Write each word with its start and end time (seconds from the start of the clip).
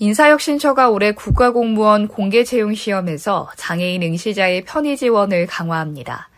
인사혁신처가 0.00 0.90
올해 0.90 1.10
국가공무원 1.10 2.06
공개채용 2.06 2.74
시험에서 2.74 3.50
장애인 3.56 4.04
응시자의 4.04 4.62
편의 4.64 4.96
지원을 4.96 5.46
강화합니다. 5.46 6.28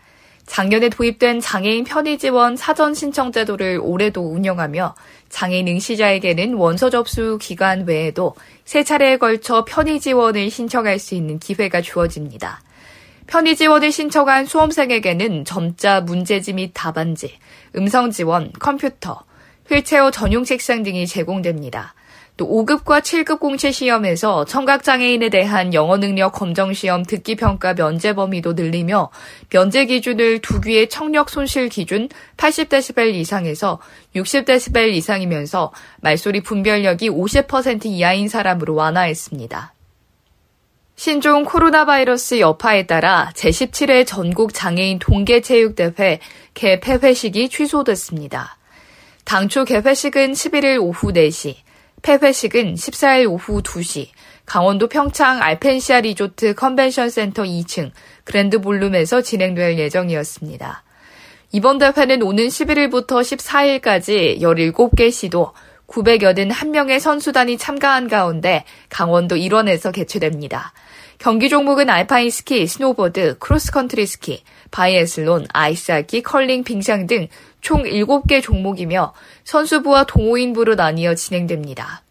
작년에 0.47 0.89
도입된 0.89 1.39
장애인 1.39 1.83
편의 1.83 2.17
지원 2.17 2.57
사전 2.57 2.95
신청 2.95 3.31
제도를 3.31 3.79
올해도 3.79 4.33
운영하며 4.33 4.95
장애인 5.29 5.67
응시자에게는 5.67 6.55
원서 6.55 6.89
접수 6.89 7.37
기간 7.39 7.85
외에도 7.85 8.33
세 8.65 8.83
차례에 8.83 9.17
걸쳐 9.17 9.63
편의 9.63 9.99
지원을 9.99 10.49
신청할 10.49 10.97
수 10.97 11.13
있는 11.13 11.37
기회가 11.37 11.81
주어집니다. 11.81 12.61
편의 13.27 13.55
지원을 13.55 13.91
신청한 13.91 14.47
수험생에게는 14.47 15.45
점자 15.45 16.01
문제지 16.01 16.53
및 16.53 16.71
답안지, 16.73 17.37
음성 17.75 18.09
지원, 18.09 18.51
컴퓨터, 18.53 19.21
휠체어 19.69 20.09
전용 20.09 20.43
책상 20.43 20.81
등이 20.81 21.05
제공됩니다. 21.05 21.93
또 22.37 22.47
5급과 22.47 23.01
7급 23.01 23.39
공채 23.39 23.71
시험에서 23.71 24.45
청각장애인에 24.45 25.29
대한 25.29 25.73
영어 25.73 25.97
능력 25.97 26.31
검정 26.31 26.73
시험 26.73 27.03
듣기 27.03 27.35
평가 27.35 27.73
면제 27.73 28.13
범위도 28.13 28.53
늘리며 28.53 29.09
면제 29.49 29.85
기준을 29.85 30.39
두 30.39 30.61
귀의 30.61 30.89
청력 30.89 31.29
손실 31.29 31.69
기준 31.69 32.09
80dB 32.37 33.13
이상에서 33.15 33.79
60dB 34.15 34.93
이상이면서 34.93 35.71
말소리 36.01 36.41
분별력이 36.41 37.09
50% 37.09 37.85
이하인 37.85 38.27
사람으로 38.27 38.75
완화했습니다. 38.75 39.73
신종 40.95 41.45
코로나 41.45 41.85
바이러스 41.85 42.39
여파에 42.39 42.85
따라 42.85 43.31
제17회 43.35 44.05
전국 44.05 44.53
장애인 44.53 44.99
동계체육대회 44.99 46.19
개폐회식이 46.53 47.49
취소됐습니다. 47.49 48.57
당초 49.25 49.65
개회식은 49.65 50.33
11일 50.33 50.79
오후 50.79 51.11
4시, 51.11 51.55
폐회식은 52.01 52.75
14일 52.75 53.29
오후 53.29 53.61
2시 53.61 54.07
강원도 54.45 54.87
평창 54.87 55.41
알펜시아 55.41 56.01
리조트 56.01 56.55
컨벤션 56.55 57.09
센터 57.09 57.43
2층 57.43 57.91
Grand 58.23 58.59
Ballroom에서 58.59 59.21
진행될 59.21 59.77
예정이었습니다. 59.77 60.83
이번 61.53 61.77
대회는 61.77 62.21
오는 62.23 62.47
11일부터 62.47 63.21
14일까지 63.21 64.39
17개 64.39 65.11
시도 65.11 65.53
981명의 65.87 66.99
선수단이 66.99 67.57
참가한 67.57 68.07
가운데 68.07 68.63
강원도 68.89 69.35
일원에서 69.35 69.91
개최됩니다. 69.91 70.73
경기 71.17 71.49
종목은 71.49 71.89
알파인 71.89 72.31
스키, 72.31 72.65
스노보드, 72.65 73.37
크로스컨트리 73.37 74.07
스키, 74.07 74.43
바이애슬론, 74.71 75.47
아이스하키, 75.53 76.23
컬링, 76.23 76.63
빙상 76.63 77.07
등 77.07 77.27
총 77.61 77.83
7개 77.83 78.41
종목이며 78.41 79.13
선수부와 79.43 80.05
동호인부로 80.05 80.75
나뉘어 80.75 81.15
진행됩니다. 81.15 82.03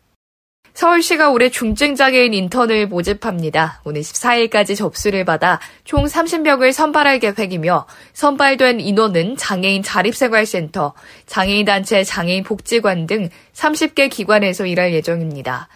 서울시가 0.72 1.31
올해 1.31 1.50
중증장애인 1.50 2.33
인턴을 2.33 2.86
모집합니다. 2.86 3.83
오는 3.84 4.00
14일까지 4.00 4.77
접수를 4.77 5.25
받아 5.25 5.61
총 5.84 6.05
30명을 6.05 6.72
선발할 6.72 7.19
계획이며 7.19 7.86
선발된 8.14 8.81
인원은 8.81 9.36
장애인 9.36 9.83
자립생활센터, 9.83 10.94
장애인단체 11.27 12.05
장애인 12.05 12.44
복지관 12.44 13.06
등 13.06 13.28
30개 13.53 14.09
기관에서 14.09 14.65
일할 14.65 14.94
예정입니다. 14.94 15.69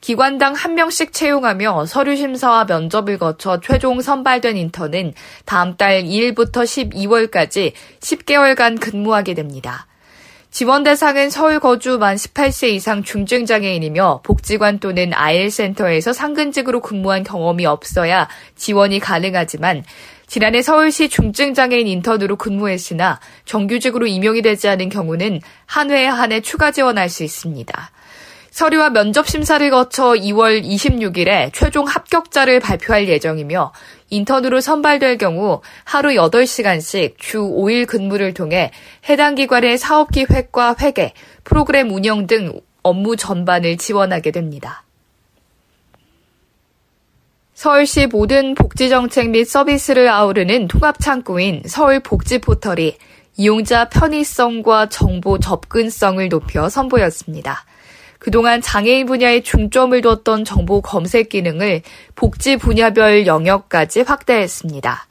기관당 0.00 0.54
한 0.54 0.74
명씩 0.74 1.12
채용하며 1.12 1.86
서류 1.86 2.16
심사와 2.16 2.64
면접을 2.64 3.18
거쳐 3.18 3.60
최종 3.60 4.00
선발된 4.00 4.56
인턴은 4.56 5.14
다음 5.44 5.76
달 5.76 6.02
2일부터 6.04 6.64
12월까지 6.64 7.72
10개월간 8.00 8.80
근무하게 8.80 9.34
됩니다. 9.34 9.86
지원 10.50 10.82
대상은 10.82 11.28
서울 11.28 11.60
거주 11.60 11.98
만 11.98 12.16
18세 12.16 12.70
이상 12.70 13.02
중증장애인이며 13.02 14.22
복지관 14.22 14.78
또는 14.78 15.12
아일센터에서 15.12 16.12
상근직으로 16.12 16.80
근무한 16.80 17.22
경험이 17.22 17.66
없어야 17.66 18.28
지원이 18.56 18.98
가능하지만 18.98 19.84
지난해 20.26 20.62
서울시 20.62 21.08
중증장애인 21.08 21.86
인턴으로 21.86 22.36
근무했으나 22.36 23.20
정규직으로 23.44 24.06
임용이 24.06 24.42
되지 24.42 24.68
않은 24.68 24.88
경우는 24.88 25.40
한 25.66 25.90
회에 25.90 26.06
한 26.06 26.32
해 26.32 26.40
추가 26.40 26.70
지원할 26.70 27.08
수 27.08 27.24
있습니다. 27.24 27.90
서류와 28.58 28.90
면접 28.90 29.28
심사를 29.28 29.70
거쳐 29.70 30.14
2월 30.14 30.64
26일에 30.64 31.52
최종 31.52 31.86
합격자를 31.86 32.58
발표할 32.58 33.08
예정이며 33.08 33.72
인턴으로 34.10 34.60
선발될 34.60 35.16
경우 35.18 35.60
하루 35.84 36.08
8시간씩 36.08 37.18
주 37.18 37.38
5일 37.38 37.86
근무를 37.86 38.34
통해 38.34 38.72
해당 39.08 39.36
기관의 39.36 39.78
사업 39.78 40.10
기획과 40.10 40.74
회계, 40.80 41.12
프로그램 41.44 41.92
운영 41.92 42.26
등 42.26 42.60
업무 42.82 43.14
전반을 43.14 43.76
지원하게 43.76 44.32
됩니다. 44.32 44.82
서울시 47.54 48.08
모든 48.08 48.56
복지정책 48.56 49.30
및 49.30 49.44
서비스를 49.44 50.08
아우르는 50.08 50.66
통합창구인 50.66 51.62
서울복지포털이 51.64 52.96
이용자 53.36 53.88
편의성과 53.90 54.88
정보 54.88 55.38
접근성을 55.38 56.28
높여 56.28 56.68
선보였습니다. 56.68 57.64
그동안 58.18 58.60
장애인 58.60 59.06
분야에 59.06 59.42
중점을 59.42 60.00
뒀던 60.00 60.44
정보 60.44 60.80
검색 60.80 61.28
기능을 61.28 61.82
복지 62.14 62.56
분야별 62.56 63.26
영역까지 63.26 64.02
확대했습니다. 64.02 65.06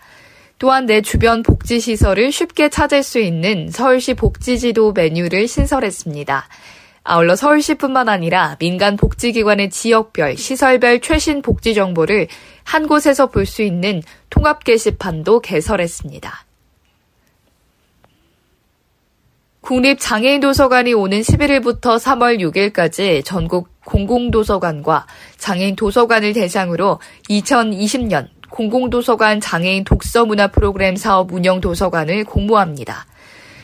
또한 0.59 0.85
내 0.85 1.01
주변 1.01 1.43
복지시설을 1.43 2.31
쉽게 2.31 2.69
찾을 2.69 3.03
수 3.03 3.19
있는 3.19 3.69
서울시 3.69 4.13
복지지도 4.13 4.91
메뉴를 4.91 5.47
신설했습니다. 5.47 6.47
아울러 7.03 7.35
서울시뿐만 7.35 8.09
아니라 8.09 8.57
민간 8.59 8.97
복지기관의 8.97 9.69
지역별, 9.69 10.35
시설별 10.35 10.99
최신 10.99 11.41
복지 11.41 11.73
정보를 11.73 12.27
한 12.63 12.87
곳에서 12.87 13.27
볼 13.27 13.45
수 13.45 13.61
있는 13.61 14.01
통합 14.29 14.63
게시판도 14.65 15.39
개설했습니다. 15.39 16.46
국립장애인도서관이 19.61 20.93
오는 20.93 21.21
11일부터 21.21 21.99
3월 21.99 22.39
6일까지 22.39 23.23
전국 23.25 23.69
공공도서관과 23.85 25.07
장애인 25.37 25.75
도서관을 25.75 26.33
대상으로 26.33 26.99
2020년 27.29 28.27
공공도서관 28.49 29.41
장애인 29.41 29.83
독서문화 29.83 30.47
프로그램 30.47 30.95
사업 30.95 31.33
운영 31.33 31.59
도서관을 31.59 32.23
공모합니다. 32.23 33.05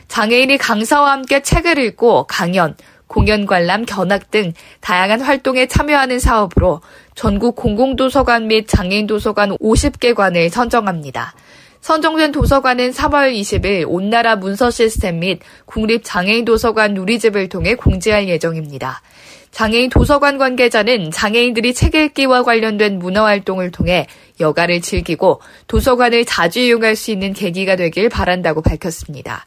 장애인이 0.07 0.57
강사와 0.57 1.11
함께 1.11 1.41
책을 1.41 1.77
읽고 1.77 2.25
강연, 2.27 2.75
공연 3.07 3.45
관람, 3.45 3.85
견학 3.85 4.29
등 4.31 4.53
다양한 4.81 5.21
활동에 5.21 5.67
참여하는 5.67 6.19
사업으로 6.19 6.81
전국 7.15 7.55
공공도서관 7.55 8.47
및 8.47 8.67
장애인 8.67 9.07
도서관 9.07 9.51
50개관을 9.57 10.49
선정합니다. 10.49 11.33
선정된 11.83 12.31
도서관은 12.31 12.91
3월 12.91 13.33
20일 13.33 13.83
온나라 13.85 14.37
문서 14.37 14.71
시스템 14.71 15.19
및 15.19 15.41
국립장애인 15.65 16.45
도서관 16.45 16.93
누리집을 16.93 17.49
통해 17.49 17.75
공지할 17.75 18.29
예정입니다. 18.29 19.01
장애인 19.51 19.89
도서관 19.89 20.37
관계자는 20.37 21.11
장애인들이 21.11 21.73
책 21.73 21.95
읽기와 21.95 22.43
관련된 22.43 22.99
문화 22.99 23.25
활동을 23.25 23.71
통해 23.71 24.07
여가를 24.39 24.79
즐기고 24.79 25.41
도서관을 25.67 26.23
자주 26.23 26.61
이용할 26.61 26.95
수 26.95 27.11
있는 27.11 27.33
계기가 27.33 27.75
되길 27.75 28.07
바란다고 28.07 28.61
밝혔습니다. 28.61 29.43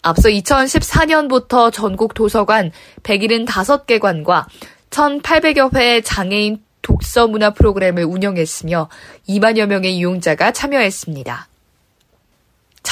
앞서 0.00 0.30
2014년부터 0.30 1.70
전국 1.70 2.14
도서관 2.14 2.72
175개관과 3.02 4.46
1,800여 4.88 5.76
회의 5.76 6.02
장애인 6.02 6.62
독서 6.80 7.28
문화 7.28 7.50
프로그램을 7.50 8.04
운영했으며 8.04 8.88
2만여 9.28 9.66
명의 9.66 9.94
이용자가 9.94 10.52
참여했습니다. 10.52 11.48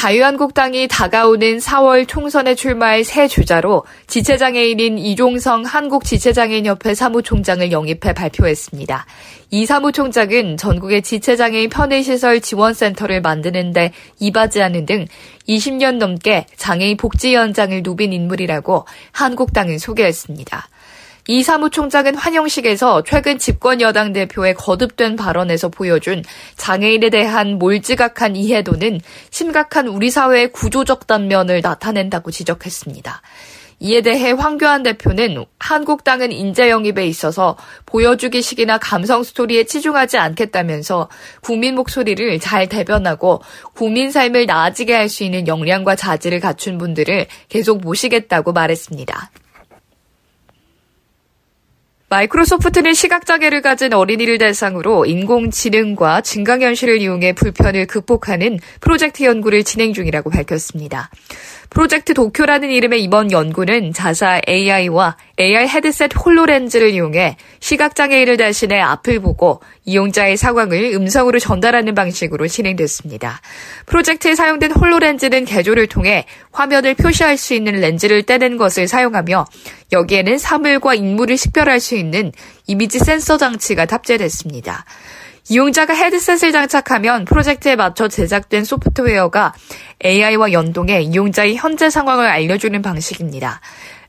자유한국당이 0.03 0.89
다가오는 0.89 1.59
4월 1.59 2.09
총선에 2.09 2.57
출마할 2.57 3.05
새 3.05 3.29
주자로 3.29 3.85
지체장애인인 4.09 4.99
이종성 4.99 5.63
한국지체장애인협회 5.63 6.93
사무총장을 6.93 7.71
영입해 7.71 8.13
발표했습니다. 8.13 9.07
이 9.53 9.65
사무총장은 9.65 10.57
전국의 10.57 11.03
지체장애인 11.03 11.71
편의시설 11.71 12.41
지원센터를 12.41 13.21
만드는데 13.21 13.93
이바지하는 14.19 14.87
등 14.87 15.07
20년 15.49 15.99
넘게 15.99 16.47
장애인 16.57 16.97
복지 16.97 17.37
현장을 17.37 17.81
누빈 17.85 18.13
인물이라고 18.13 18.85
한국당은 19.13 19.79
소개했습니다. 19.79 20.69
이 21.29 21.45
사무총장은 21.45 22.17
환영식에서 22.17 23.05
최근 23.05 23.39
집권 23.39 23.81
여당 23.81 24.13
대표의 24.13 24.55
거듭된 24.55 25.15
발언에서 25.15 25.69
보여준 25.69 26.25
장애인에 26.57 27.11
대한 27.11 27.59
몰지각한 27.59 28.35
이해도는 28.35 29.01
심각한 29.31 29.87
우리 29.87 30.11
사회의 30.11 30.51
구조적 30.51 31.07
단면을 31.07 31.61
나타낸다고 31.63 32.33
지적했습니다. 32.33 33.23
이에 33.79 34.01
대해 34.01 34.31
황교안 34.33 34.83
대표는 34.85 35.45
한국당은 35.59 36.31
인재 36.31 36.71
영입에 36.71 37.07
있어서 37.07 37.57
보여주기식이나 37.87 38.79
감성 38.79 39.25
스토리에 39.25 39.65
치중하지 39.65 40.19
않겠다면서 40.19 41.09
국민 41.41 41.75
목소리를 41.75 42.39
잘 42.39 42.69
대변하고 42.69 43.43
국민 43.75 44.11
삶을 44.11 44.47
나아지게 44.47 44.95
할 44.95 45.09
수 45.09 45.25
있는 45.25 45.47
역량과 45.49 45.97
자질을 45.97 46.41
갖춘 46.41 46.79
분들을 46.79 47.27
계속 47.49 47.81
모시겠다고 47.81 48.53
말했습니다. 48.53 49.31
마이크로소프트는 52.13 52.93
시각장애를 52.93 53.63
가진 53.63 53.95
어린이를 53.95 54.37
대상으로 54.37 55.07
인공지능과 55.07 56.21
증강현실을 56.21 57.01
이용해 57.01 57.33
불편을 57.33 57.87
극복하는 57.87 58.59
프로젝트 58.83 59.25
연구를 59.25 59.65
진행 59.65 59.95
중이라고 59.95 60.29
밝혔습니다. 60.29 61.09
프로젝트 61.71 62.13
도쿄라는 62.13 62.71
이름의 62.71 63.03
이번 63.03 63.33
연구는 63.33 63.95
자사 63.95 64.43
AI와 64.47 65.17
AR 65.41 65.67
헤드셋 65.67 66.11
홀로렌즈를 66.15 66.91
이용해 66.91 67.39
시각장애인을 67.61 68.37
대신해 68.37 68.79
앞을 68.79 69.21
보고 69.21 69.63
이용자의 69.85 70.37
상황을 70.37 70.93
음성으로 70.95 71.39
전달하는 71.39 71.95
방식으로 71.95 72.47
진행됐습니다. 72.47 73.41
프로젝트에 73.87 74.35
사용된 74.35 74.73
홀로렌즈는 74.73 75.45
개조를 75.45 75.89
통해 75.89 76.27
화면을 76.53 76.95
표시할 76.95 77.37
수 77.37 77.55
있는 77.55 77.81
렌즈를 77.81 78.23
떼는 78.23 78.57
것을 78.57 78.87
사용하며 78.87 79.47
여기에는 79.93 80.39
사물과 80.39 80.95
인물을 80.95 81.37
식별할 81.37 81.81
수 81.81 81.97
있는 81.97 82.33
이미지 82.67 82.99
센서 82.99 83.39
장치가 83.39 83.87
탑재됐습니다. 83.87 84.85
이용자가 85.49 85.95
헤드셋을 85.95 86.53
장착하면 86.53 87.25
프로젝트에 87.25 87.75
맞춰 87.75 88.07
제작된 88.07 88.65
소프트웨어가 88.65 89.53
AI와 90.05 90.53
연동해 90.53 91.03
이용자의 91.03 91.57
현재 91.57 91.91
상황을 91.91 92.27
알려주는 92.27 92.81
방식입니다. 92.81 93.61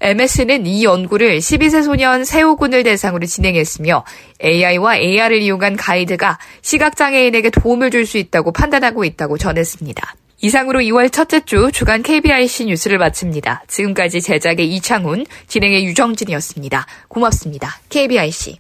MS는 0.04 0.68
이 0.68 0.84
연구를 0.84 1.40
12세 1.40 1.82
소년 1.84 2.26
세호군을 2.26 2.84
대상으로 2.84 3.26
진행했으며 3.26 4.04
AI와 4.44 4.98
AR을 4.98 5.42
이용한 5.42 5.78
가이드가 5.78 6.38
시각장애인에게 6.62 7.50
도움을 7.50 7.90
줄 7.90 8.04
수 8.06 8.18
있다고 8.18 8.52
판단하고 8.52 9.06
있다고 9.06 9.38
전했습니다. 9.38 10.16
이상으로 10.42 10.82
2월 10.82 11.10
첫째 11.10 11.40
주 11.46 11.72
주간 11.72 12.04
KBIC 12.04 12.66
뉴스를 12.66 12.98
마칩니다. 12.98 13.64
지금까지 13.70 14.22
제작의 14.22 14.68
이창훈, 14.76 15.26
진행의 15.48 15.86
유정진이었습니다. 15.86 16.86
고맙습니다. 17.08 17.80
KBIC. 17.88 18.58